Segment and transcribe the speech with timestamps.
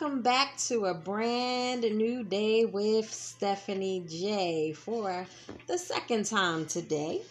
[0.00, 5.24] Welcome back to a brand new day with Stephanie J for
[5.68, 7.22] the second time today.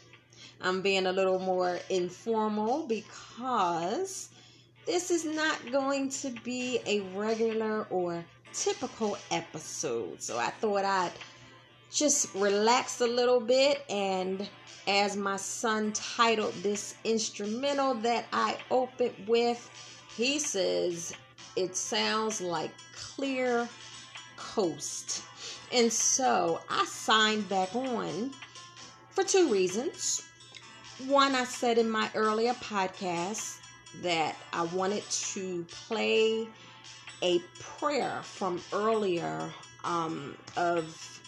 [0.62, 4.30] I'm being a little more informal because
[4.86, 10.22] this is not going to be a regular or typical episode.
[10.22, 11.12] So I thought I'd
[11.92, 14.48] just relax a little bit and
[14.88, 19.70] as my son titled this instrumental that I opened with,
[20.16, 21.14] he says
[21.56, 23.68] it sounds like clear
[24.38, 25.24] coast.
[25.72, 28.32] And so I signed back on
[29.10, 30.24] for two reasons.
[31.08, 33.60] One, I said in my earlier podcast
[34.02, 36.48] that I wanted to play
[37.22, 39.50] a prayer from earlier
[39.84, 41.22] um, of,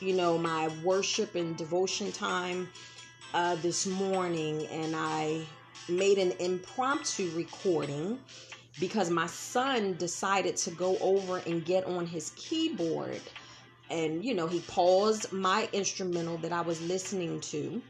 [0.00, 2.68] you know, my worship and devotion time
[3.34, 5.44] uh, this morning, and I
[5.88, 8.18] made an impromptu recording
[8.78, 13.20] because my son decided to go over and get on his keyboard.
[13.90, 17.80] And you know he paused my instrumental that i was listening to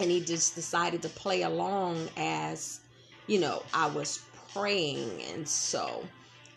[0.00, 2.80] and he just decided to play along as
[3.28, 5.22] you know i was praying.
[5.32, 6.04] And so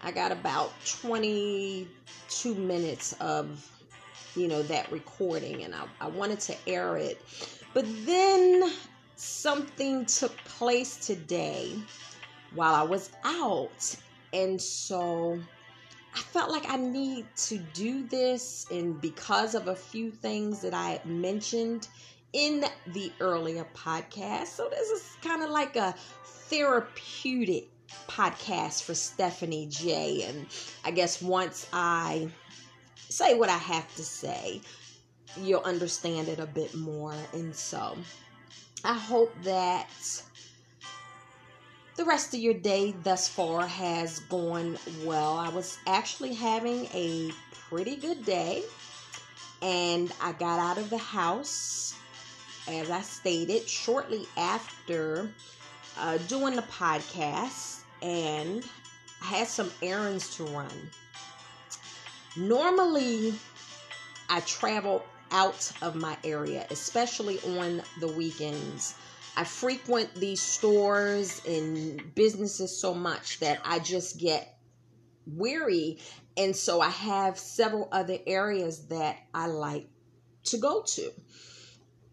[0.02, 3.69] i got about 22 minutes of
[4.35, 7.22] you know that recording and i, I wanted to air it.
[7.75, 8.72] But then
[9.16, 11.75] something took place today
[12.56, 13.96] while I was out.
[14.34, 15.40] And so
[16.16, 20.74] I felt like I need to do this, and because of a few things that
[20.74, 21.88] I mentioned
[22.34, 24.47] in the earlier podcast.
[24.47, 27.69] So this is kind of like a therapeutic
[28.08, 30.24] podcast for Stephanie J.
[30.24, 30.47] And
[30.84, 32.30] I guess once I
[33.09, 34.62] say what I have to say,
[35.41, 37.16] you'll understand it a bit more.
[37.34, 37.96] And so
[38.84, 39.90] I hope that
[41.95, 45.37] the rest of your day thus far has gone well.
[45.37, 47.31] I was actually having a
[47.69, 48.63] pretty good day,
[49.61, 51.93] and I got out of the house,
[52.67, 55.29] as I stated, shortly after
[55.99, 58.63] uh, doing the podcast, and
[59.21, 60.89] I had some errands to run.
[62.35, 63.35] Normally,
[64.29, 68.95] I travel out of my area, especially on the weekends.
[69.35, 74.57] I frequent these stores and businesses so much that I just get
[75.25, 75.99] weary.
[76.38, 79.88] And so I have several other areas that I like
[80.45, 81.11] to go to.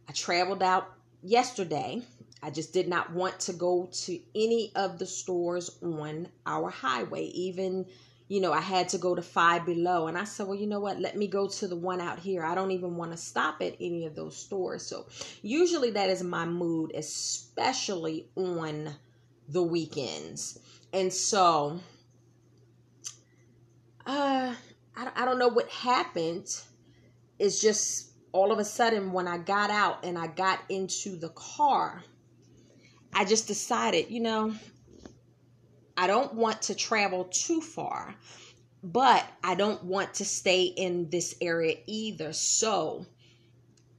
[0.08, 0.88] I traveled out
[1.22, 2.02] yesterday.
[2.42, 7.24] I just did not want to go to any of the stores on our highway,
[7.24, 7.86] even
[8.30, 10.06] you know, I had to go to Five Below.
[10.06, 11.00] And I said, well, you know what?
[11.00, 12.44] Let me go to the one out here.
[12.44, 14.86] I don't even want to stop at any of those stores.
[14.86, 15.08] So
[15.42, 18.94] usually that is my mood, especially on
[19.48, 20.60] the weekends.
[20.92, 21.80] And so,
[24.06, 24.54] uh,
[24.96, 26.46] I, I don't know what happened.
[27.40, 31.30] It's just all of a sudden when I got out and I got into the
[31.30, 32.04] car,
[33.12, 34.54] I just decided, you know,
[36.00, 38.14] I don't want to travel too far,
[38.82, 42.32] but I don't want to stay in this area either.
[42.32, 43.04] So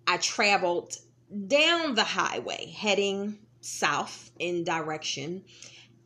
[0.08, 0.98] I traveled
[1.46, 5.44] down the highway heading south in direction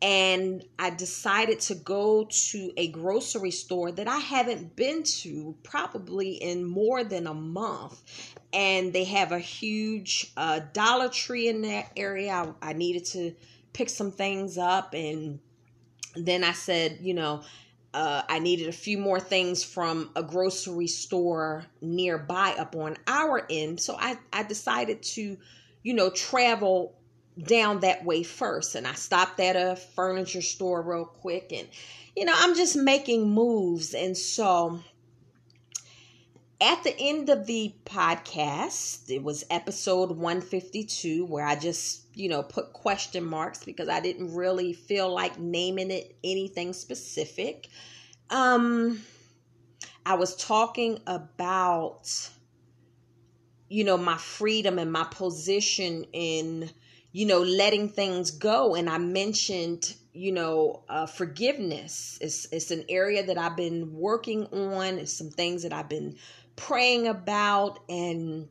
[0.02, 6.32] and I decided to go to a grocery store that I haven't been to probably
[6.32, 8.34] in more than a month.
[8.52, 12.54] And they have a huge uh, Dollar Tree in that area.
[12.60, 13.34] I, I needed to
[13.72, 15.38] pick some things up and
[16.16, 17.42] then I said, you know,
[17.94, 23.46] uh, I needed a few more things from a grocery store nearby up on our
[23.48, 23.80] end.
[23.80, 25.38] So I, I decided to,
[25.82, 26.94] you know, travel
[27.42, 28.74] down that way first.
[28.74, 31.52] And I stopped at a furniture store real quick.
[31.52, 31.68] And,
[32.14, 33.94] you know, I'm just making moves.
[33.94, 34.80] And so
[36.60, 42.42] at the end of the podcast, it was episode 152, where I just, you know,
[42.42, 47.68] put question marks because I didn't really feel like naming it anything specific.
[48.30, 49.02] Um,
[50.06, 52.08] I was talking about,
[53.68, 56.70] you know, my freedom and my position in,
[57.12, 58.74] you know, letting things go.
[58.74, 62.16] And I mentioned, you know, uh, forgiveness.
[62.22, 64.98] It's, it's an area that I've been working on.
[64.98, 66.16] It's some things that I've been
[66.56, 68.48] praying about and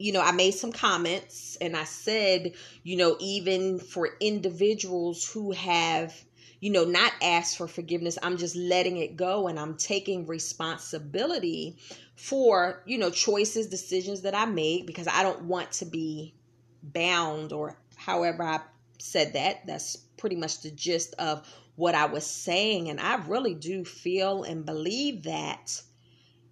[0.00, 5.52] you know, I made some comments and I said, you know, even for individuals who
[5.52, 6.18] have,
[6.58, 11.76] you know, not asked for forgiveness, I'm just letting it go and I'm taking responsibility
[12.16, 16.34] for, you know, choices, decisions that I made because I don't want to be
[16.82, 18.60] bound or however I
[18.98, 19.66] said that.
[19.66, 22.88] That's pretty much the gist of what I was saying.
[22.88, 25.82] And I really do feel and believe that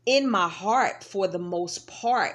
[0.04, 2.34] in my heart for the most part.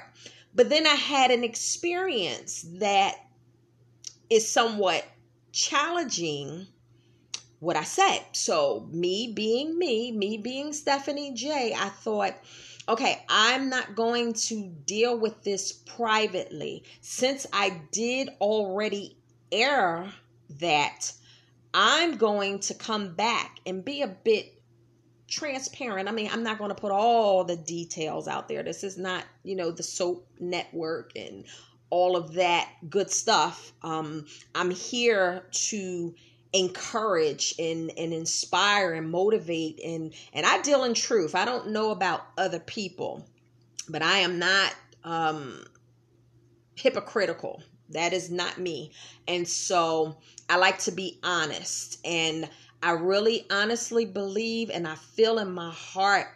[0.54, 3.16] But then I had an experience that
[4.30, 5.04] is somewhat
[5.52, 6.66] challenging
[7.60, 8.20] what I said.
[8.32, 12.34] So, me being me, me being Stephanie J, I thought,
[12.88, 16.84] okay, I'm not going to deal with this privately.
[17.00, 19.16] Since I did already
[19.50, 20.12] air
[20.60, 21.12] that,
[21.72, 24.62] I'm going to come back and be a bit
[25.34, 26.08] transparent.
[26.08, 28.62] I mean, I'm not going to put all the details out there.
[28.62, 31.44] This is not, you know, the soap network and
[31.90, 33.72] all of that good stuff.
[33.82, 36.14] Um, I'm here to
[36.52, 41.34] encourage and, and inspire and motivate and and I deal in truth.
[41.34, 43.26] I don't know about other people,
[43.88, 44.72] but I am not
[45.02, 45.64] um
[46.76, 47.62] hypocritical.
[47.90, 48.92] That is not me.
[49.28, 50.16] And so
[50.48, 52.48] I like to be honest and
[52.84, 56.26] I really honestly believe and I feel in my heart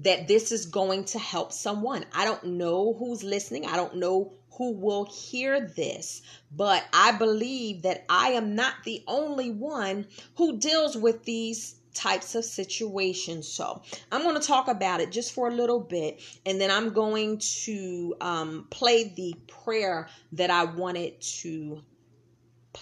[0.00, 2.04] that this is going to help someone.
[2.12, 3.64] I don't know who's listening.
[3.64, 6.20] I don't know who will hear this,
[6.54, 10.06] but I believe that I am not the only one
[10.36, 13.48] who deals with these types of situations.
[13.48, 13.80] So
[14.12, 17.38] I'm going to talk about it just for a little bit, and then I'm going
[17.38, 21.82] to um, play the prayer that I wanted to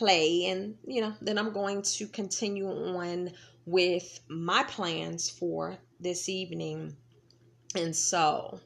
[0.03, 3.31] play and you know then i'm going to continue on
[3.67, 6.97] with my plans for this evening.
[7.75, 8.61] And so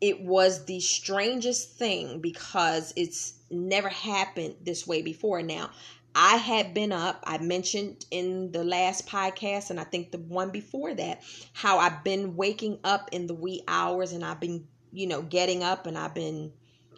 [0.00, 5.42] it was the strangest thing because it's never happened this way before.
[5.42, 5.70] Now
[6.14, 10.50] I had been up, I mentioned in the last podcast, and I think the one
[10.50, 11.22] before that,
[11.52, 15.62] how I've been waking up in the wee hours and I've been, you know, getting
[15.62, 16.52] up and I've been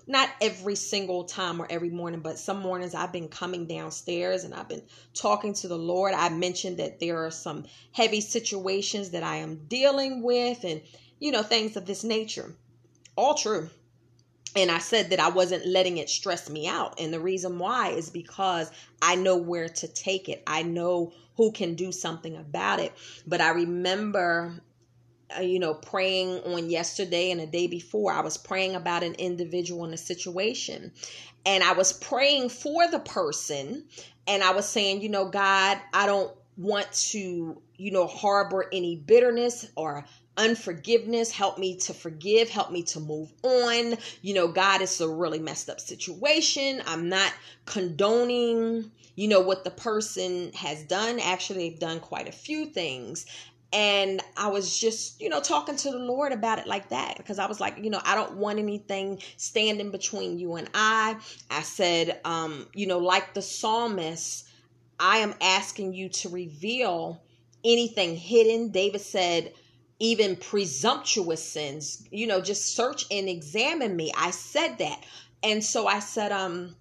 [0.08, 4.55] not every single time or every morning, but some mornings I've been coming downstairs and
[4.55, 4.82] I've been
[5.12, 6.14] talking to the Lord.
[6.14, 10.81] I mentioned that there are some heavy situations that I am dealing with and,
[11.20, 12.55] you know, things of this nature.
[13.16, 13.69] All true.
[14.56, 16.99] And I said that I wasn't letting it stress me out.
[16.99, 18.70] And the reason why is because
[19.02, 20.43] I know where to take it.
[20.46, 22.94] I know who can do something about it.
[23.26, 24.62] But I remember
[25.36, 29.14] uh, you know, praying on yesterday and the day before, I was praying about an
[29.14, 30.92] individual in a situation.
[31.44, 33.84] And I was praying for the person.
[34.26, 38.96] And I was saying, you know, God, I don't want to, you know, harbor any
[38.96, 40.04] bitterness or
[40.36, 41.30] unforgiveness.
[41.30, 42.48] Help me to forgive.
[42.48, 43.96] Help me to move on.
[44.22, 46.82] You know, God, it's a really messed up situation.
[46.86, 47.32] I'm not
[47.66, 51.20] condoning, you know, what the person has done.
[51.20, 53.26] Actually, they've done quite a few things
[53.72, 57.38] and I was just, you know, talking to the Lord about it like that because
[57.38, 61.16] I was like, you know, I don't want anything standing between you and I.
[61.50, 64.48] I said, um, you know, like the psalmist,
[64.98, 67.22] I am asking you to reveal
[67.62, 68.70] anything hidden.
[68.70, 69.52] David said,
[69.98, 74.12] even presumptuous sins, you know, just search and examine me.
[74.16, 75.04] I said that.
[75.42, 76.75] And so I said, um,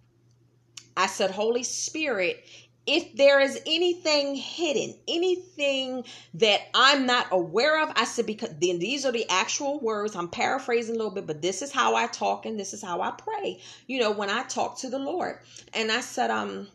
[0.95, 2.43] I said, Holy Spirit,
[2.87, 8.79] if there is anything hidden, anything that I'm not aware of, I said, because then
[8.79, 10.15] these are the actual words.
[10.15, 13.01] I'm paraphrasing a little bit, but this is how I talk and this is how
[13.01, 15.39] I pray, you know, when I talk to the Lord.
[15.73, 16.67] And I said, um,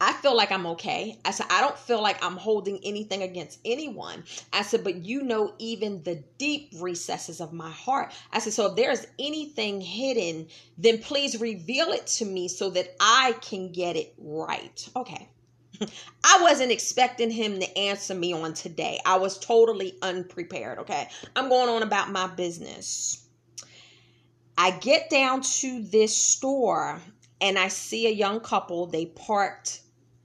[0.00, 1.18] I feel like I'm okay.
[1.24, 4.24] I said, I don't feel like I'm holding anything against anyone.
[4.52, 8.12] I said, but you know, even the deep recesses of my heart.
[8.32, 12.94] I said, so if there's anything hidden, then please reveal it to me so that
[12.98, 14.88] I can get it right.
[14.96, 15.28] Okay.
[15.80, 19.00] I wasn't expecting him to answer me on today.
[19.06, 20.80] I was totally unprepared.
[20.80, 21.08] Okay.
[21.36, 23.24] I'm going on about my business.
[24.58, 27.00] I get down to this store
[27.40, 28.86] and I see a young couple.
[28.86, 29.80] They parked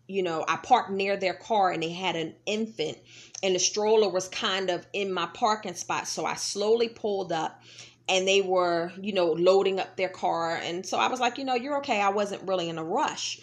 [0.10, 2.98] you know, I parked near their car and they had an infant
[3.44, 6.08] and the stroller was kind of in my parking spot.
[6.08, 7.62] So I slowly pulled up
[8.10, 10.56] and they were, you know, loading up their car.
[10.56, 12.02] And so I was like, you know, you're okay.
[12.02, 13.40] I wasn't really in a rush.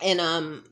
[0.00, 0.64] And um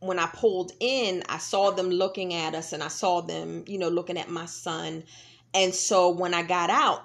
[0.00, 3.78] when I pulled in, I saw them looking at us and I saw them, you
[3.78, 5.04] know, looking at my son.
[5.52, 7.02] And so when I got out,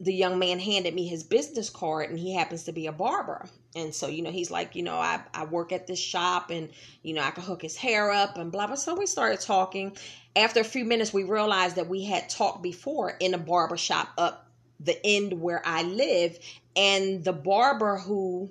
[0.00, 3.48] the young man handed me his business card and he happens to be a barber
[3.74, 6.68] and so you know he's like you know i, I work at this shop and
[7.02, 8.76] you know i can hook his hair up and blah blah.
[8.76, 9.96] So we started talking.
[10.34, 14.08] After a few minutes we realized that we had talked before in a barber shop
[14.16, 14.50] up
[14.80, 16.38] the end where i live.
[16.74, 18.50] And the barber who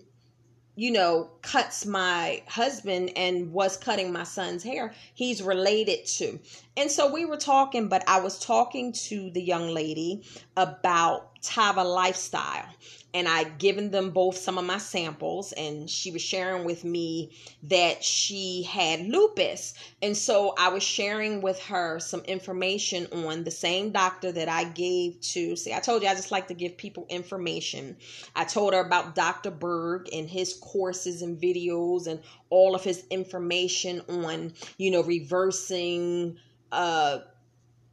[0.75, 6.39] you know cuts my husband and was cutting my son's hair he's related to.
[6.77, 10.23] And so we were talking but i was talking to the young lady
[10.55, 12.65] about tava lifestyle
[13.13, 17.31] and I'd given them both some of my samples, and she was sharing with me
[17.63, 19.73] that she had lupus.
[20.01, 24.65] And so I was sharing with her some information on the same doctor that I
[24.65, 25.55] gave to.
[25.55, 27.97] See, I told you I just like to give people information.
[28.35, 29.51] I told her about Dr.
[29.51, 36.37] Berg and his courses and videos and all of his information on, you know, reversing
[36.71, 37.19] uh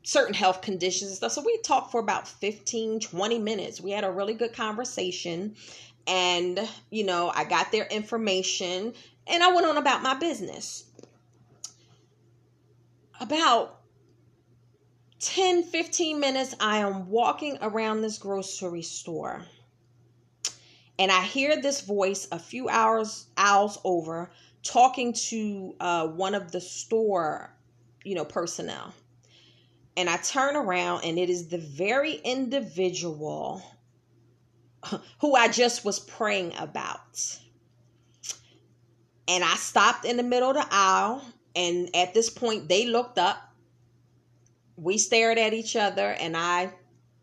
[0.09, 1.33] certain health conditions and stuff.
[1.33, 3.79] So we talked for about 15, 20 minutes.
[3.79, 5.55] We had a really good conversation.
[6.07, 8.95] And, you know, I got their information
[9.27, 10.85] and I went on about my business.
[13.21, 13.81] About
[15.21, 19.43] 10, 15 minutes, I am walking around this grocery store.
[20.99, 24.31] And I hear this voice a few hours hours over
[24.62, 27.53] talking to uh, one of the store,
[28.05, 28.95] you know, personnel
[29.99, 33.61] and I turn around and it is the very individual
[35.21, 37.37] who I just was praying about.
[39.26, 41.23] And I stopped in the middle of the aisle,
[41.55, 43.37] and at this point, they looked up.
[44.76, 46.73] We stared at each other, and I,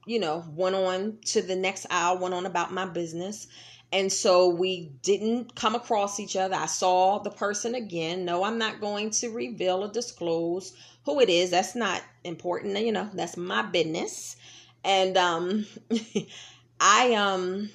[0.05, 3.48] you know, went on to the next aisle, went on about my business.
[3.94, 6.55] And so we didn't come across each other.
[6.55, 8.25] I saw the person again.
[8.25, 10.74] No, I'm not going to reveal or disclose
[11.05, 11.51] who it is.
[11.51, 12.77] That's not important.
[12.79, 14.35] You know, that's my business.
[14.83, 15.65] And um
[16.79, 17.69] I um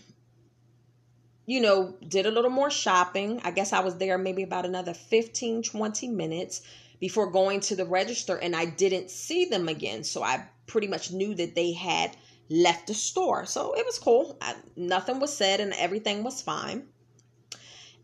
[1.46, 3.40] you know, did a little more shopping.
[3.42, 6.62] I guess I was there maybe about another 15, 20 minutes
[7.00, 10.04] before going to the register and I didn't see them again.
[10.04, 12.16] So I pretty much knew that they had
[12.50, 13.46] left the store.
[13.46, 14.36] So it was cool.
[14.40, 16.84] I, nothing was said and everything was fine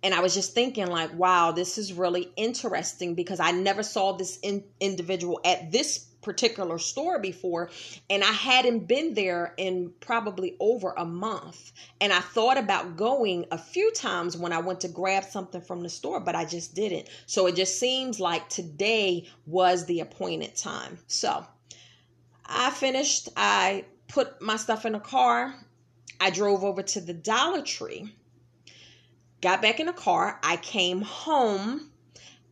[0.03, 4.12] and I was just thinking like, wow, this is really interesting because I never saw
[4.12, 7.71] this in, individual at this particular store before.
[8.11, 11.73] And I hadn't been there in probably over a month.
[12.00, 15.83] And I thought about going a few times when I went to grab something from
[15.83, 17.09] the store but I just didn't.
[17.26, 20.99] So it just seems like today was the appointed time.
[21.07, 21.47] So
[22.45, 25.55] I finished I put my stuff in a car.
[26.21, 28.12] I drove over to the Dollar Tree
[29.47, 30.41] got back in the car.
[30.43, 31.88] I came home.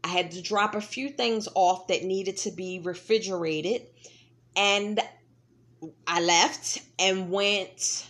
[0.05, 3.83] I had to drop a few things off that needed to be refrigerated.
[4.55, 5.01] And
[6.07, 8.09] I left and went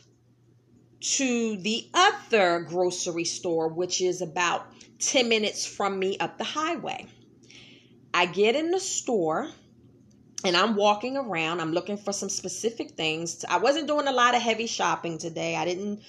[1.01, 4.67] to the other grocery store, which is about
[4.99, 7.07] 10 minutes from me up the highway.
[8.13, 9.49] I get in the store
[10.45, 11.61] and I'm walking around.
[11.61, 13.47] I'm looking for some specific things.
[13.49, 15.57] I wasn't doing a lot of heavy shopping today.
[15.57, 16.03] I didn't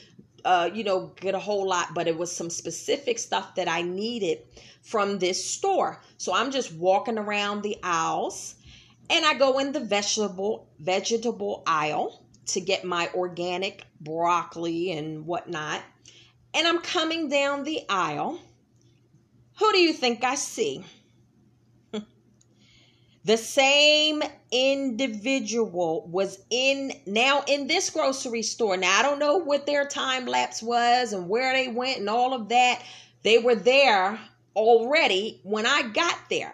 [0.46, 3.82] uh, you know, get a whole lot, but it was some specific stuff that I
[3.82, 4.40] needed
[4.84, 6.02] from this store.
[6.18, 8.56] So I'm just walking around the aisles
[9.10, 15.82] and I go in the vegetable vegetable aisle to get my organic broccoli and whatnot.
[16.54, 18.40] And I'm coming down the aisle.
[19.58, 20.86] Who do you think I see?
[23.26, 28.78] The same individual was in now in this grocery store.
[28.78, 32.36] Now I don't know what their time lapse was and where they went and all
[32.36, 32.84] of that.
[33.24, 34.20] They were there
[34.56, 36.54] already when I got there.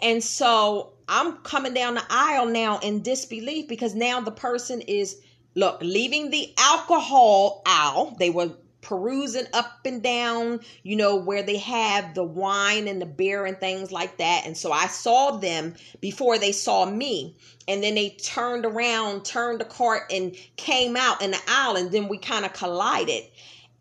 [0.00, 5.20] And so I'm coming down the aisle now in disbelief because now the person is
[5.54, 8.16] look leaving the alcohol aisle.
[8.18, 13.06] They were perusing up and down, you know, where they have the wine and the
[13.06, 14.46] beer and things like that.
[14.46, 17.36] And so I saw them before they saw me.
[17.66, 21.76] And then they turned around, turned the cart, and came out in the aisle.
[21.76, 23.24] And then we kind of collided.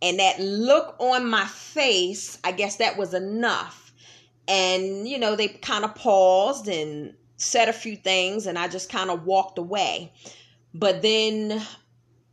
[0.01, 3.93] And that look on my face, I guess that was enough.
[4.47, 8.47] And, you know, they kind of paused and said a few things.
[8.47, 10.11] And I just kind of walked away.
[10.73, 11.61] But then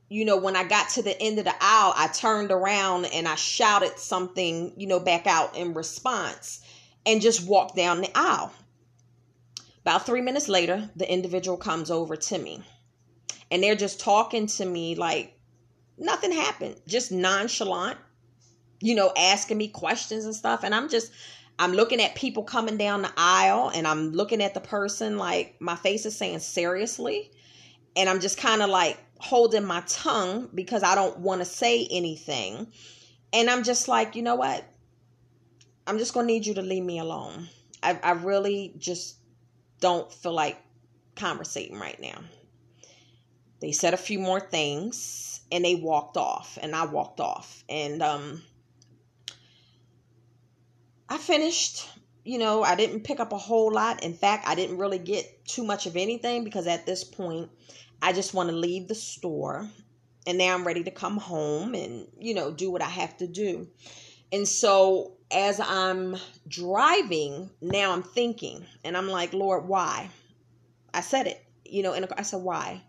[0.08, 3.26] you know, when I got to the end of the aisle, I turned around and
[3.26, 6.61] I shouted something, you know, back out in response
[7.06, 8.52] and just walked down the aisle.
[9.80, 12.62] About three minutes later, the individual comes over to me
[13.50, 15.38] and they're just talking to me like
[15.99, 17.99] nothing happened, just nonchalant,
[18.80, 20.64] you know, asking me questions and stuff.
[20.64, 21.12] And I'm just,
[21.58, 25.56] I'm looking at people coming down the aisle and I'm looking at the person like
[25.61, 27.30] my face is saying seriously.
[27.96, 31.88] And I'm just kind of like, holding my tongue because I don't want to say
[31.90, 32.69] anything.
[33.33, 34.64] And I'm just like, you know what?
[35.87, 37.49] I'm just going to need you to leave me alone.
[37.83, 39.16] I, I really just
[39.81, 40.59] don't feel like
[41.14, 42.19] conversating right now.
[43.61, 47.64] They said a few more things and they walked off and I walked off.
[47.69, 48.43] And um
[51.09, 51.88] I finished,
[52.25, 54.02] you know, I didn't pick up a whole lot.
[54.02, 57.50] In fact, I didn't really get too much of anything because at this point
[58.04, 59.70] I just want to leave the store.
[60.26, 63.26] and now I'm ready to come home and, you know, do what I have to
[63.26, 63.68] do.
[64.32, 66.16] And so as I'm
[66.49, 70.11] driving, now I'm thinking, and I'm like, Lord, why?
[70.92, 72.82] I said it, you know, and I said, why?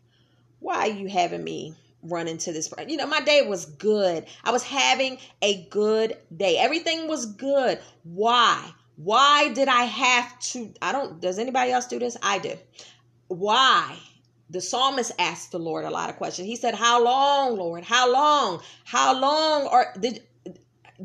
[0.60, 2.72] Why are you having me run into this?
[2.88, 4.26] You know, my day was good.
[4.44, 6.58] I was having a good day.
[6.58, 7.80] Everything was good.
[8.04, 8.72] Why?
[8.96, 10.74] Why did I have to?
[10.82, 12.16] I don't, does anybody else do this?
[12.24, 12.54] I do.
[13.28, 13.98] Why?
[14.50, 16.48] The psalmist asked the Lord a lot of questions.
[16.48, 17.84] He said, "How long, Lord?
[17.84, 18.62] How long?
[18.84, 19.68] How long?
[19.68, 20.24] Or did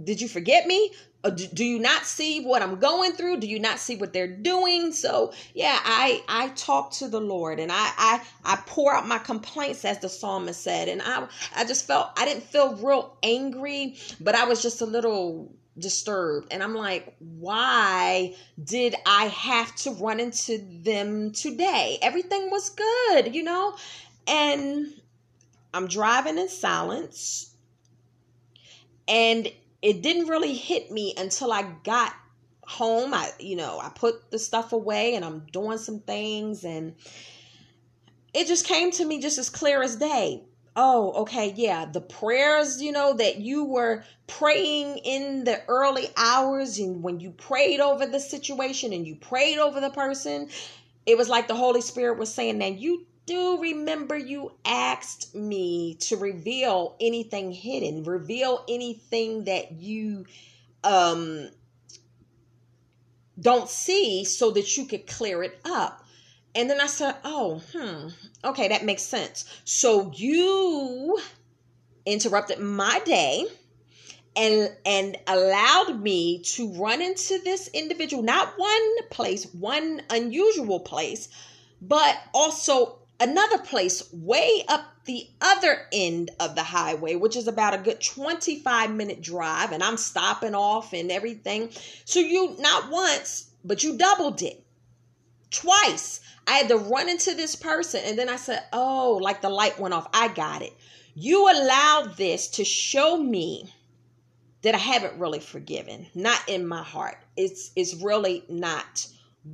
[0.05, 0.93] did you forget me?
[1.23, 3.39] Uh, do you not see what I'm going through?
[3.41, 4.93] Do you not see what they're doing?
[4.93, 9.19] So yeah, I I talk to the Lord and I I I pour out my
[9.19, 13.97] complaints as the psalmist said, and I I just felt I didn't feel real angry,
[14.21, 16.53] but I was just a little disturbed.
[16.53, 21.99] And i'm like why did i have to run into them today?
[22.03, 23.77] Everything was good you know?
[24.27, 24.89] And
[25.73, 27.55] i'm driving in silence.
[29.09, 29.49] And
[29.83, 32.15] it didn't really hit me until i got
[32.65, 33.13] home.
[33.15, 36.65] I you know i put the stuff away and i'm doing some things.
[36.65, 36.95] And
[38.33, 40.45] it just came to me just as clear as day
[40.77, 46.79] oh, okay, yeah, the prayers, you know, that you were praying in the early hours
[46.79, 50.49] and when you prayed over the situation and you prayed over the person,
[51.07, 55.95] it was like the Holy Spirit was saying, now you do remember you asked me
[56.01, 60.27] to reveal anything hidden, reveal anything that you
[60.83, 61.49] um
[63.41, 66.05] don't see so that you could clear it up.
[66.55, 68.09] And then I said, oh, hmm,
[68.45, 69.45] okay, that makes sense.
[69.65, 71.19] So you
[72.07, 73.47] interrupted my day
[74.37, 81.29] and and allowed me to run into this individual not one place one unusual place
[81.83, 87.75] but also another place way up the other end of the highway which is about
[87.75, 91.71] a good 25 minute drive and I'm stopping off and everything
[92.05, 94.60] so you not once but you doubled it
[95.51, 99.49] twice I had to run into this person and then I said, Oh, like the
[99.49, 100.09] light went off.
[100.13, 100.77] I got it.
[101.15, 103.73] You allowed this to show me
[104.63, 107.19] that I haven't really forgiven, not in my heart.
[107.37, 109.07] It's it's really not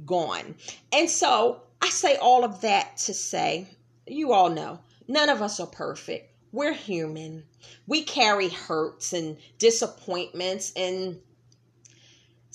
[0.04, 0.54] gone.
[0.92, 3.68] And so I say all of that to say,
[4.06, 6.32] you all know, none of us are perfect.
[6.52, 7.44] We're human.
[7.86, 11.20] We carry hurts and disappointments and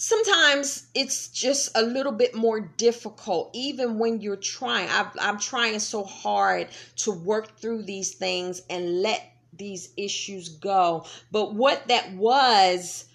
[0.01, 4.89] sometimes it's just a little bit more difficult even when you're trying.
[4.89, 9.21] I am trying so hard to work through these things and let
[9.53, 11.05] these issues go.
[11.31, 13.05] But what that was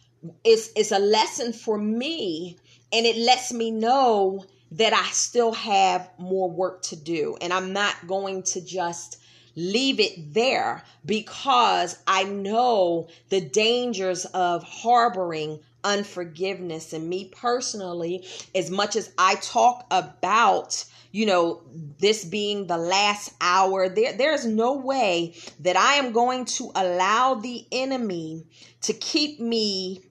[0.44, 2.56] is is a lesson for me
[2.92, 7.72] and it lets me know that i still have more work to do and i'm
[7.72, 9.18] not going to just
[9.56, 16.92] leave it there because I know the dangers of harboring unforgiveness.
[16.92, 21.62] And me personally, as much as I talk about, you know,
[21.98, 27.36] this being the last hour, there, there's no way that I am going to allow
[27.36, 28.44] the enemy
[28.82, 30.02] to keep me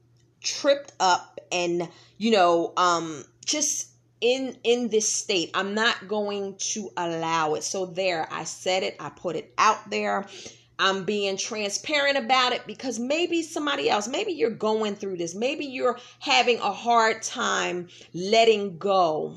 [0.41, 3.89] tripped up and, you know, um, just
[4.21, 5.51] in in this state.
[5.53, 7.63] I'm not going to allow it.
[7.63, 8.95] So there i said it.
[8.99, 10.25] I put it out there
[10.77, 15.65] I'm being transparent about it because maybe somebody else, maybe you're going through this, maybe
[15.65, 19.35] you're having a hard time letting go.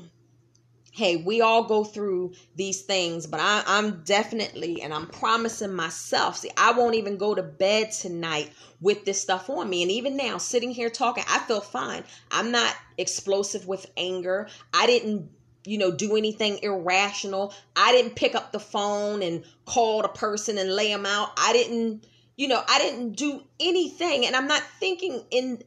[0.91, 6.37] Hey, we all go through these things, but I, am definitely, and I'm promising myself,
[6.37, 9.81] see, I won't even go to bed tonight with this stuff on me.
[9.81, 12.03] And even now, sitting here talking, I feel fine.
[12.31, 14.49] I'm not explosive with anger.
[14.73, 15.29] I didn't
[15.65, 17.53] you know, do anything irrational.
[17.75, 21.31] I didn't pick up the phone and call the person and lay them out.
[21.37, 22.05] I didn't,
[22.37, 24.25] you know, I didn't do anything.
[24.25, 25.61] And I'm not thinking in,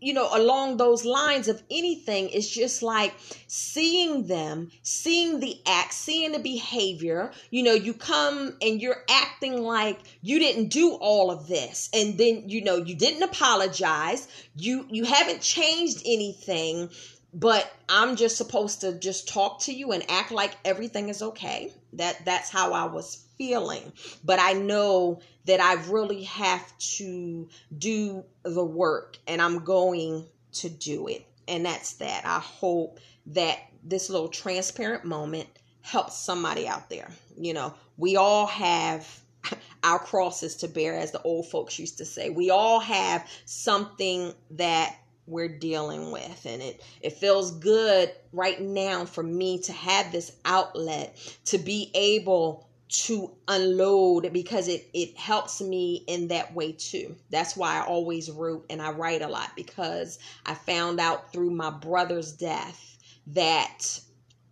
[0.00, 2.28] you know, along those lines of anything.
[2.30, 3.14] It's just like
[3.46, 7.32] seeing them, seeing the act, seeing the behavior.
[7.50, 11.88] You know, you come and you're acting like you didn't do all of this.
[11.92, 14.28] And then, you know, you didn't apologize.
[14.56, 16.90] You you haven't changed anything
[17.32, 21.72] but I'm just supposed to just talk to you and act like everything is okay.
[21.94, 23.92] That that's how I was feeling.
[24.24, 30.68] But I know that I really have to do the work and I'm going to
[30.68, 31.26] do it.
[31.48, 32.24] And that's that.
[32.24, 35.48] I hope that this little transparent moment
[35.80, 37.10] helps somebody out there.
[37.36, 39.20] You know, we all have
[39.82, 42.30] our crosses to bear as the old folks used to say.
[42.30, 49.04] We all have something that we're dealing with and it it feels good right now
[49.04, 55.62] for me to have this outlet to be able to unload because it it helps
[55.62, 57.16] me in that way too.
[57.30, 61.50] That's why I always wrote and I write a lot because I found out through
[61.50, 63.98] my brother's death that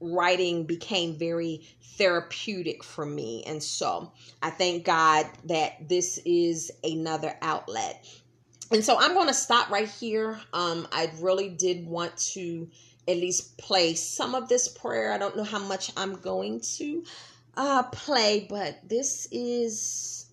[0.00, 1.66] writing became very
[1.98, 3.44] therapeutic for me.
[3.46, 4.10] And so
[4.42, 8.06] I thank God that this is another outlet.
[8.70, 10.38] And so I'm going to stop right here.
[10.52, 12.68] Um, I really did want to
[13.08, 15.12] at least play some of this prayer.
[15.12, 17.02] I don't know how much I'm going to
[17.56, 20.26] uh, play, but this is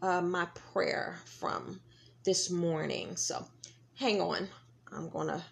[0.00, 1.80] uh, my prayer from
[2.24, 3.16] this morning.
[3.16, 3.46] So
[3.94, 4.48] hang on.
[4.90, 5.42] I'm going to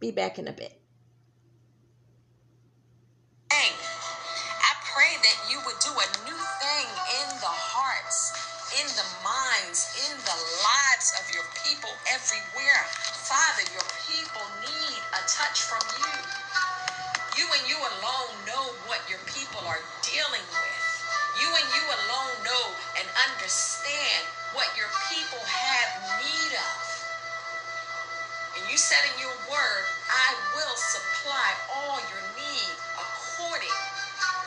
[0.00, 0.78] be back in a bit.
[23.28, 24.22] Understand
[24.54, 25.90] what your people have
[26.22, 26.80] need of.
[28.58, 33.76] And you said in your word, I will supply all your need according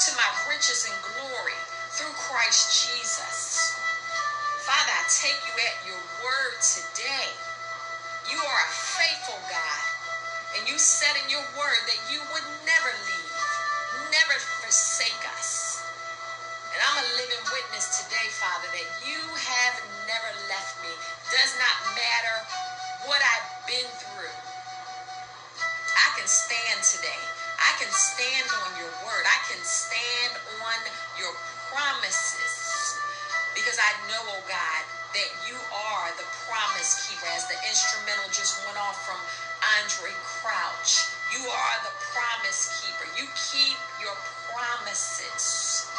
[0.04, 1.58] to my riches and glory
[1.96, 3.74] through Christ Jesus.
[4.64, 7.28] Father, I take you at your word today.
[8.32, 9.84] You are a faithful God.
[10.60, 13.34] And you said in your word that you would never leave,
[14.12, 15.67] never forsake us.
[16.78, 20.94] And I'm a living witness today, Father, that you have never left me.
[21.34, 22.38] Does not matter
[23.10, 24.38] what I've been through.
[25.74, 27.18] I can stand today.
[27.58, 29.26] I can stand on your word.
[29.26, 30.78] I can stand on
[31.18, 31.34] your
[31.74, 32.54] promises.
[33.58, 34.82] Because I know, oh God,
[35.18, 37.26] that you are the promise keeper.
[37.34, 39.18] As the instrumental just went off from
[39.82, 40.13] Andraé
[40.46, 41.10] Crouch.
[41.34, 43.10] You are the promise keeper.
[43.18, 44.13] You keep your
[44.54, 45.90] promises.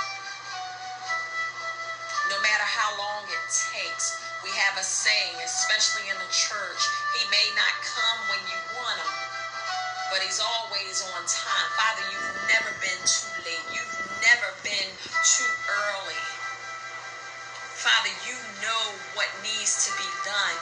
[2.28, 6.82] No matter how long it takes, we have a saying, especially in the church,
[7.16, 9.14] he may not come when you want him,
[10.12, 11.68] but he's always on time.
[11.76, 13.64] Father, you've never been too late.
[13.72, 14.90] You've never been
[15.24, 16.22] too early.
[17.80, 18.84] Father, you know
[19.16, 20.58] what needs to be done.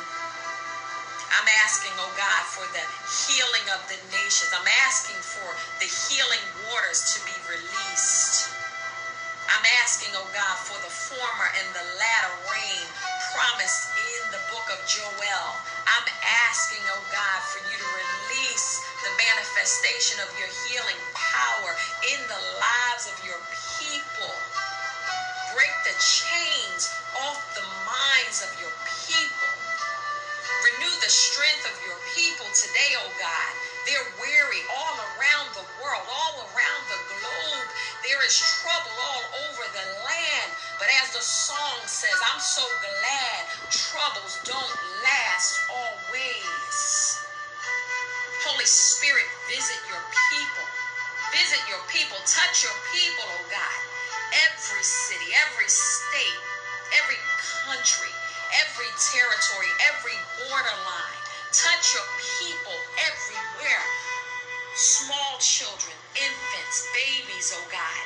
[1.34, 2.84] I'm asking, oh God, for the
[3.26, 4.52] healing of the nations.
[4.54, 5.50] I'm asking for
[5.82, 7.95] the healing waters to be released.
[9.86, 12.82] Asking, oh God, for the former and the latter rain
[13.38, 13.86] promised
[14.18, 15.46] in the book of Joel.
[15.86, 16.08] I'm
[16.50, 21.70] asking, oh God, for you to release the manifestation of your healing power
[22.02, 23.38] in the lives of your
[23.78, 24.34] people.
[25.54, 26.90] Break the chains
[27.22, 28.74] off the minds of your
[29.06, 29.54] people.
[30.66, 33.52] Renew the strength of your people today, oh God.
[33.86, 37.45] They're weary all around the world, all around the globe.
[38.06, 40.48] There is trouble all over the land.
[40.78, 43.40] But as the song says, I'm so glad
[43.70, 47.18] troubles don't last always.
[48.46, 50.66] Holy Spirit, visit your people.
[51.34, 52.18] Visit your people.
[52.26, 53.80] Touch your people, oh God.
[54.50, 56.40] Every city, every state,
[57.02, 57.18] every
[57.66, 58.12] country,
[58.62, 60.16] every territory, every
[60.46, 61.20] borderline.
[61.52, 62.06] Touch your
[62.38, 63.84] people everywhere.
[64.76, 68.04] Small children, infants, babies, oh God.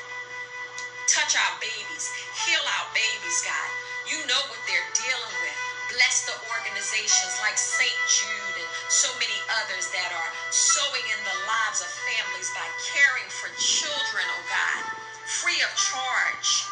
[1.10, 2.06] Touch our babies.
[2.46, 3.70] Heal our babies, God.
[4.06, 5.58] You know what they're dealing with.
[5.90, 7.90] Bless the organizations like St.
[8.06, 13.26] Jude and so many others that are sowing in the lives of families by caring
[13.34, 14.82] for children, oh God,
[15.26, 16.70] free of charge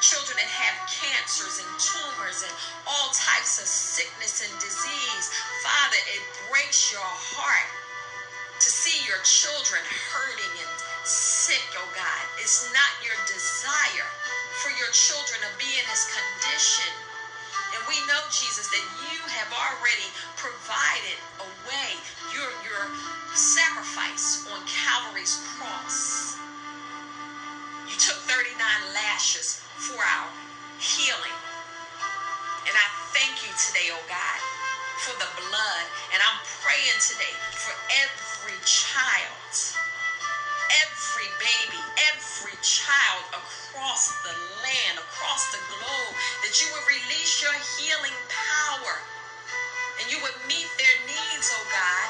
[0.00, 2.52] children that have cancers and tumors and
[2.84, 5.26] all types of sickness and disease.
[5.64, 6.20] Father, it
[6.52, 7.83] breaks your heart
[9.04, 10.72] your children hurting and
[11.04, 12.22] sick, oh God.
[12.40, 14.08] It's not your desire
[14.64, 16.88] for your children to be in this condition.
[17.76, 20.08] And we know, Jesus, that you have already
[20.40, 21.90] provided a way,
[22.32, 22.84] your, your
[23.36, 26.36] sacrifice on Calvary's cross.
[27.88, 28.56] You took 39
[28.96, 30.28] lashes for our
[30.80, 31.36] healing.
[32.64, 34.38] And I thank you today, oh God,
[35.02, 35.84] for the blood.
[36.14, 39.54] And I'm praying today for every child,
[40.84, 41.80] every baby,
[42.12, 46.14] every child across the land, across the globe,
[46.46, 48.96] that you would release your healing power
[50.00, 52.08] and you would meet their needs, oh God.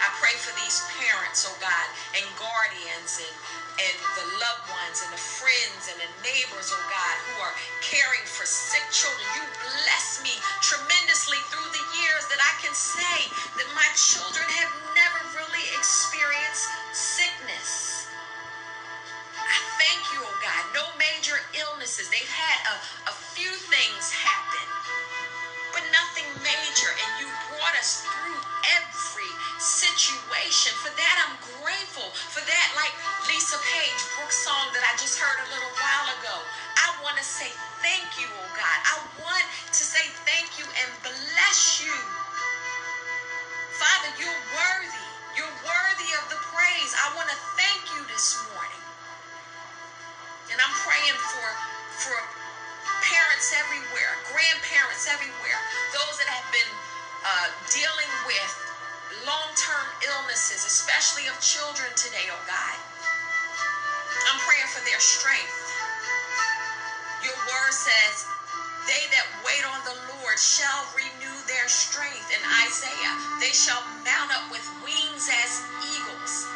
[0.00, 3.34] I pray for these parents, oh God, and guardians and
[3.80, 7.54] and the loved ones and the friends and the neighbors, oh God, who are
[7.92, 9.20] caring for sick children.
[9.36, 10.32] You bless me
[10.64, 13.28] tremendously through the years that I can say
[13.60, 18.08] that my children have never really experienced sickness.
[19.36, 20.62] I thank you, oh God.
[20.72, 22.08] No major illnesses.
[22.08, 22.76] They've had a,
[23.12, 24.66] a few things happen,
[25.76, 26.90] but nothing major.
[26.96, 28.40] And you brought us through
[28.80, 30.72] every situation.
[30.80, 32.08] For that, I'm grateful.
[32.32, 32.94] For that, like
[33.28, 36.36] Lisa Page Brooks' song that I just heard a little while ago,
[36.80, 38.78] I want to say thank you, oh God.
[38.88, 41.94] I want to say thank you and bless you.
[43.78, 45.06] Father, you're worthy.
[45.36, 46.92] You're worthy of the praise.
[46.98, 48.82] I want to thank you this morning.
[50.52, 51.46] And I'm praying for
[52.02, 52.16] for
[53.04, 55.58] parents everywhere, grandparents everywhere,
[55.94, 56.70] those that have been
[57.26, 58.52] uh, dealing with
[59.26, 62.76] long-term illnesses, especially of children today, oh God.
[64.30, 65.54] I'm praying for their strength.
[67.24, 68.26] Your word says,
[68.86, 72.28] they that wait on the Lord shall renew their strength.
[72.34, 75.62] In Isaiah, they shall mount up with wings as
[75.96, 76.46] eagles.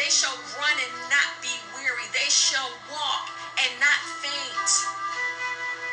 [0.00, 2.08] They shall run and not be weary.
[2.12, 3.28] They shall walk
[3.62, 4.70] and not faint.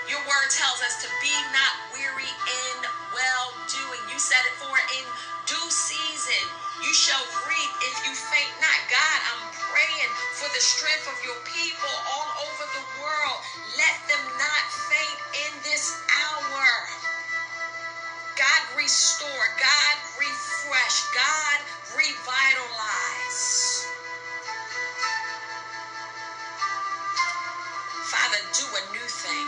[0.10, 2.78] Your word tells us to be not weary in
[3.14, 3.93] well doing.
[4.14, 5.06] You it for in
[5.50, 6.46] due season.
[6.86, 8.80] You shall reap if you faint not.
[8.94, 13.40] God, I'm praying for the strength of your people all over the world.
[13.74, 16.66] Let them not faint in this hour.
[18.38, 19.46] God, restore.
[19.60, 20.98] God, refresh.
[21.14, 21.60] God,
[21.98, 23.86] revitalize.
[28.10, 29.48] Father, do a new thing.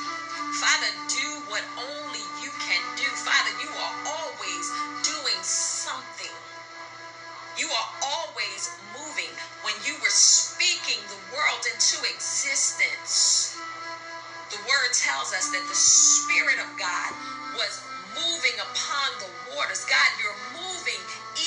[0.62, 3.10] Father, do what only you can do.
[3.28, 4.25] Father, you are always
[10.06, 13.58] were speaking the world into existence.
[14.52, 17.12] The word tells us that the Spirit of God
[17.58, 17.82] was
[18.14, 19.86] moving upon the waters.
[19.90, 21.02] God, you're moving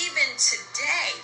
[0.06, 1.14] even today.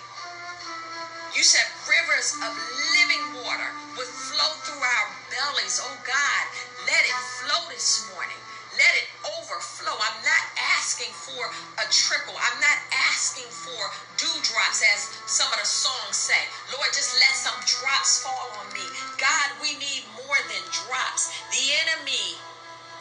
[1.35, 2.51] You said rivers of
[2.95, 5.81] living water would flow through our bellies.
[5.83, 6.43] Oh God,
[6.87, 8.39] let it flow this morning.
[8.75, 9.07] Let it
[9.39, 9.95] overflow.
[9.95, 10.43] I'm not
[10.77, 11.43] asking for
[11.79, 12.35] a trickle.
[12.35, 12.79] I'm not
[13.11, 13.81] asking for
[14.19, 16.39] dewdrops, as some of the songs say.
[16.75, 18.85] Lord, just let some drops fall on me.
[19.17, 21.31] God, we need more than drops.
[21.55, 22.35] The enemy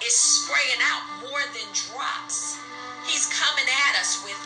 [0.04, 2.58] is spraying out more than drops.
[3.06, 4.38] He's coming at us with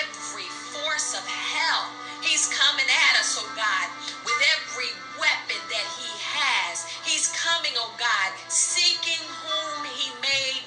[0.00, 1.90] every force of hell.
[2.22, 3.88] He's coming at us, oh God,
[4.24, 6.86] with every weapon that he has.
[7.04, 10.62] He's coming, oh God, seeking whom he may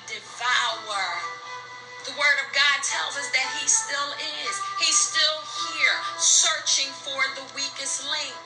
[0.45, 1.05] devour.
[2.05, 4.13] The word of God tells us that he still
[4.45, 4.53] is.
[4.77, 5.41] He's still
[5.73, 8.45] here, searching for the weakest link.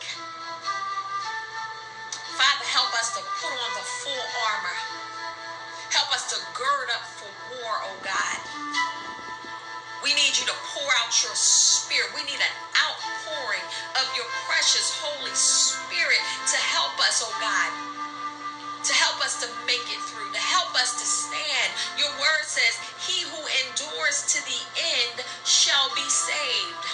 [2.23, 4.77] Father, help us to put on the full armor.
[5.91, 7.27] Help us to gird up for
[7.59, 8.39] war, oh God.
[10.03, 12.11] We need you to pour out your spirit.
[12.15, 13.65] We need an outpouring
[13.99, 17.88] of your precious Holy Spirit to help us, oh God.
[18.85, 21.69] To help us to make it through, to help us to stand.
[21.99, 24.61] Your word says, He who endures to the
[25.03, 26.87] end shall be saved.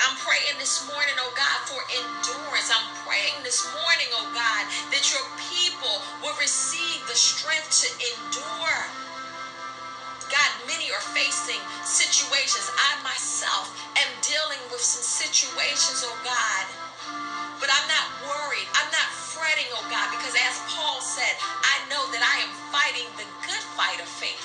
[0.00, 2.68] I'm praying this morning, oh God, for endurance.
[2.72, 8.80] I'm praying this morning, oh God, that your people will receive the strength to endure.
[10.28, 12.68] God, many are facing situations.
[12.74, 16.83] I myself am dealing with some situations, oh God.
[17.64, 18.68] But I'm not worried.
[18.76, 21.32] I'm not fretting, oh God, because as Paul said,
[21.64, 24.44] I know that I am fighting the good fight of faith.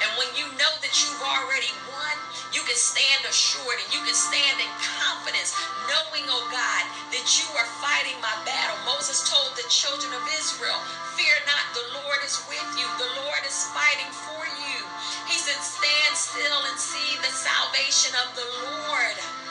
[0.00, 2.16] And when you know that you've already won,
[2.56, 5.52] you can stand assured and you can stand in confidence,
[5.84, 8.80] knowing, oh God, that you are fighting my battle.
[8.88, 10.80] Moses told the children of Israel,
[11.12, 14.80] Fear not, the Lord is with you, the Lord is fighting for you.
[15.28, 19.45] He said, Stand still and see the salvation of the Lord.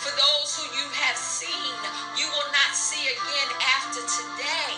[0.00, 1.76] For those who you have seen,
[2.16, 4.72] you will not see again after today.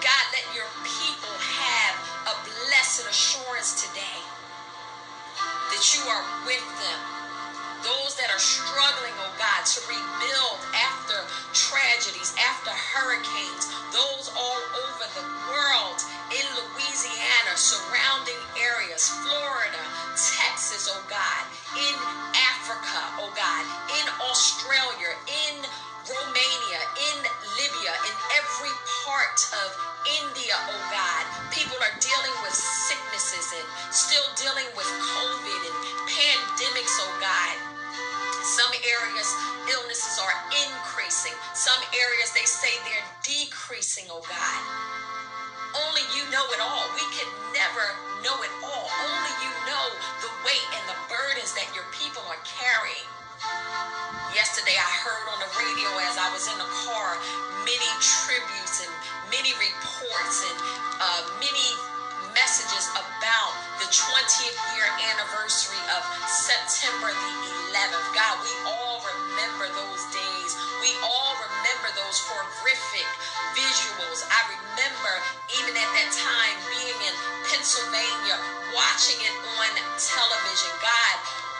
[0.00, 1.96] God, let your people have
[2.32, 4.20] a blessed assurance today
[5.72, 7.00] that you are with them.
[7.84, 11.20] Those that are struggling, oh God, to rebuild after
[11.52, 16.00] tragedies, after hurricanes, those all over the world,
[16.34, 19.82] in Louisiana, surrounding areas, Florida,
[20.18, 21.42] Texas, oh God,
[21.78, 21.94] in
[22.34, 22.75] Africa,
[24.46, 25.58] Australia, in
[26.06, 27.18] Romania, in
[27.58, 28.70] Libya, in every
[29.02, 29.68] part of
[30.22, 31.24] India, oh God.
[31.50, 37.58] People are dealing with sicknesses and still dealing with COVID and pandemics, oh God.
[38.46, 39.26] Some areas,
[39.66, 41.34] illnesses are increasing.
[41.58, 44.62] Some areas, they say they're decreasing, oh God.
[45.74, 46.86] Only you know it all.
[46.94, 47.82] We can never
[48.22, 48.86] know it all.
[48.94, 49.86] Only you know
[50.22, 53.10] the weight and the burdens that your people are carrying.
[54.34, 57.16] Yesterday, I heard on the radio as I was in the car
[57.64, 58.92] many tributes and
[59.32, 60.56] many reports and
[61.00, 61.68] uh, many
[62.36, 67.34] messages about the 20th year anniversary of September the
[67.72, 68.08] 11th.
[68.12, 70.50] God, we all remember those days.
[70.84, 73.08] We all remember those horrific
[73.56, 74.24] visuals.
[74.28, 75.12] I remember
[75.60, 77.14] even at that time being in
[77.48, 78.36] Pennsylvania,
[78.76, 80.72] watching it on television.
[80.84, 81.16] God,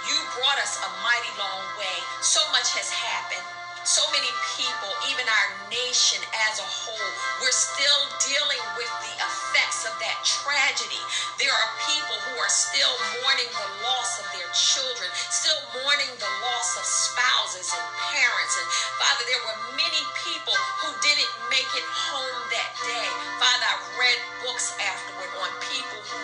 [0.09, 1.99] you brought us a mighty long way.
[2.23, 3.47] So much has happened
[3.87, 4.27] so many
[4.59, 6.19] people, even our nation
[6.51, 10.99] as a whole, we're still dealing with the effects of that tragedy.
[11.39, 12.91] There are people who are still
[13.23, 18.55] mourning the loss of their children, still mourning the loss of spouses and parents.
[18.59, 18.67] And
[18.99, 23.07] Father, there were many people who didn't make it home that day.
[23.39, 26.23] Father, I read books afterward on people who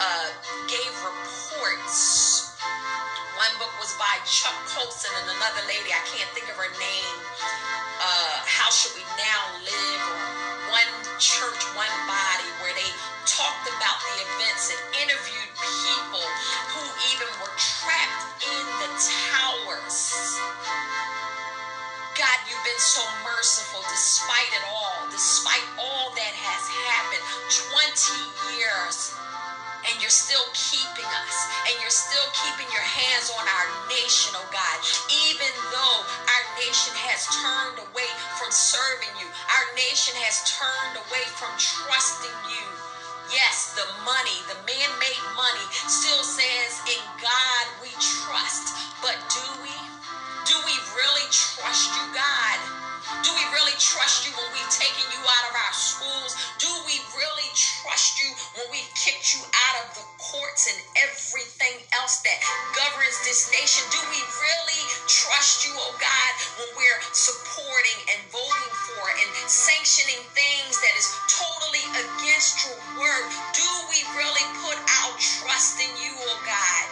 [0.00, 0.28] uh,
[0.64, 2.21] gave reports
[3.42, 7.16] one book was by Chuck Colson and another lady, I can't think of her name.
[7.98, 10.02] Uh, How Should We Now Live?
[10.14, 12.86] Or One Church, One Body, where they
[13.26, 16.22] talked about the events and interviewed people
[16.70, 19.98] who even were trapped in the towers.
[22.14, 26.62] God, you've been so merciful despite it all, despite all that has
[26.94, 27.26] happened.
[27.50, 29.18] 20 years
[29.88, 31.36] and you're still keeping us
[31.68, 34.76] and you're still keeping your hands on our nation, oh God.
[35.30, 41.24] Even though our nation has turned away from serving you, our nation has turned away
[41.38, 42.66] from trusting you.
[43.32, 48.76] Yes, the money, the man made money still says, In God we trust.
[49.00, 49.74] But do we?
[50.44, 52.81] Do we really trust you, God?
[53.82, 56.38] Trust you when we've taken you out of our schools?
[56.62, 61.82] Do we really trust you when we've kicked you out of the courts and everything
[61.98, 62.38] else that
[62.78, 63.82] governs this nation?
[63.90, 70.22] Do we really trust you, oh God, when we're supporting and voting for and sanctioning
[70.30, 73.24] things that is totally against your word?
[73.50, 76.84] Do we really put our trust in you, oh God?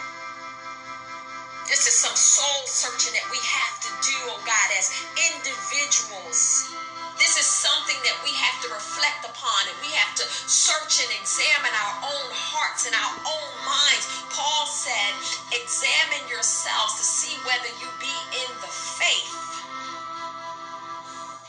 [1.71, 6.80] This is some soul searching that we have to do, oh God, as individuals.
[7.21, 11.13] This is something that we have to reflect upon and we have to search and
[11.13, 14.09] examine our own hearts and our own minds.
[14.33, 15.13] Paul said,
[15.53, 19.50] Examine yourselves to see whether you be in the faith.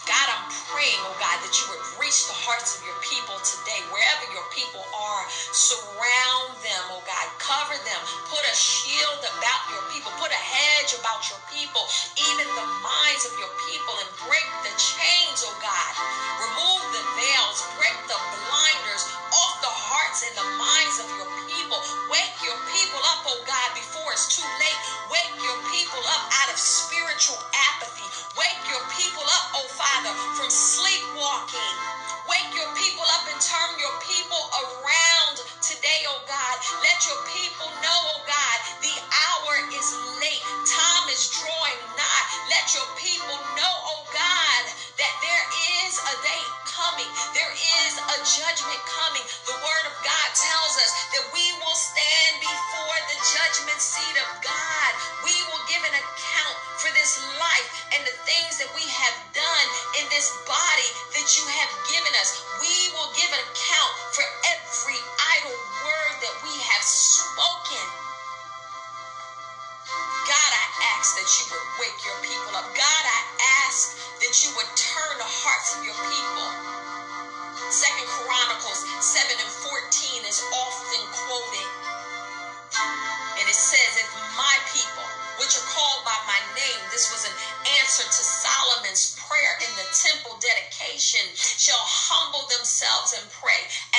[0.08, 3.80] God, I'm praying, oh God, that you would reach the hearts of your people today,
[3.92, 5.24] wherever your people are.
[5.54, 7.26] Surround them, oh God.
[7.38, 8.00] Cover them.
[8.26, 10.10] Put a shield about your people.
[10.18, 11.84] Put a hedge about your people,
[12.32, 15.92] even the minds of your people, and break the chains, oh God.
[16.40, 19.04] Remove the veils, break the blinders
[19.36, 21.78] off the hearts and the minds of your people.
[22.08, 24.31] Wake your people up, oh God, before it's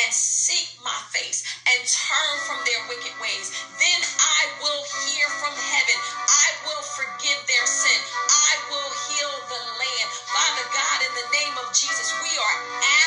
[0.03, 1.43] and seek my face
[1.73, 3.51] and turn from their wicked ways.
[3.79, 5.97] Then I will hear from heaven.
[6.27, 7.99] I will forgive their sin.
[8.29, 10.07] I will heal the land.
[10.31, 12.57] Father God, in the name of Jesus, we are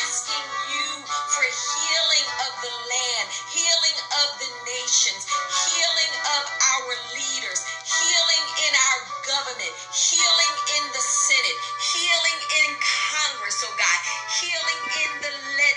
[0.02, 0.88] asking you
[1.32, 5.26] for healing of the land, healing of the nations,
[5.68, 6.44] healing of
[6.78, 10.54] our leaders, healing in our government, healing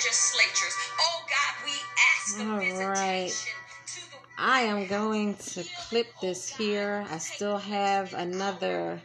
[0.09, 0.75] legislatures.
[0.99, 1.71] Oh God, we
[2.17, 3.53] ask All right.
[4.37, 7.05] I am going to clip this here.
[7.11, 8.99] I still have another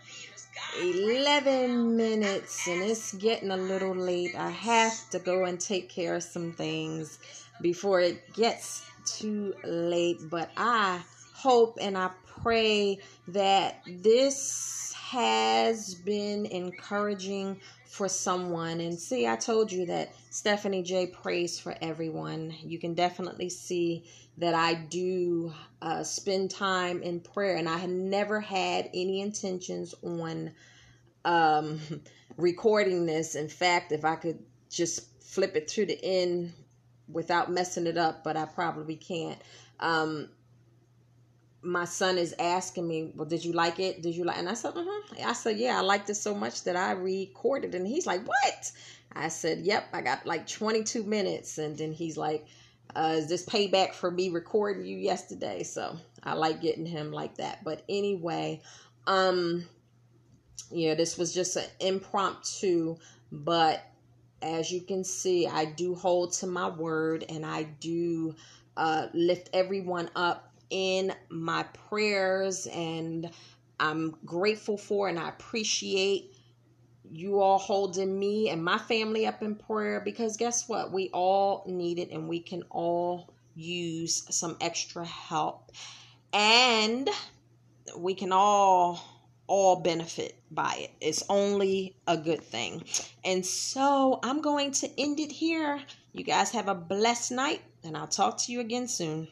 [0.81, 4.35] 11 minutes and it's getting a little late.
[4.35, 7.19] I have to go and take care of some things
[7.61, 10.21] before it gets too late.
[10.31, 11.03] But I
[11.35, 12.11] hope and I
[12.43, 12.99] pray
[13.29, 17.61] that this has been encouraging
[17.95, 18.81] for someone.
[18.81, 22.53] And see, I told you that Stephanie J prays for everyone.
[22.61, 24.03] You can definitely see
[24.37, 29.95] that I do uh, spend time in prayer, and I had never had any intentions
[30.03, 30.51] on
[31.25, 31.79] um,
[32.37, 33.37] recording this.
[33.37, 36.53] In fact, if I could just flip it through the end
[37.09, 39.41] without messing it up, but I probably can't.
[39.79, 40.31] Um,
[41.65, 44.03] my son is asking me, "Well, did you like it?
[44.03, 46.65] Did you like?" And I said, "Uh-huh." I said, "Yeah, I liked it so much
[46.65, 48.73] that I recorded." And he's like, "What?"
[49.13, 52.47] I said, "Yep, I got like 22 minutes." And then he's like,
[52.95, 57.37] uh, "Is this payback for me recording you yesterday?" So I like getting him like
[57.37, 57.65] that.
[57.65, 58.61] But anyway,
[59.07, 59.65] um,
[60.71, 62.97] yeah, this was just an impromptu,
[63.33, 63.83] but
[64.43, 68.35] as you can see, I do hold to my word and I do
[68.77, 73.31] uh, lift everyone up in my prayers and
[73.81, 76.35] I'm grateful for and I appreciate
[77.11, 80.93] you all holding me and my family up in prayer because guess what?
[80.93, 85.73] We all need it and we can all use some extra help.
[86.33, 87.09] And
[87.97, 89.01] we can all
[89.47, 90.91] all benefit by it.
[91.01, 92.83] It's only a good thing.
[93.25, 95.81] And so I'm going to end it here.
[96.13, 99.29] You guys have a blessed night and I'll talk to you again soon.